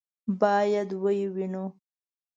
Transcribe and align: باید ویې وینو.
باید 0.41 0.89
ویې 1.03 1.27
وینو. 1.35 1.65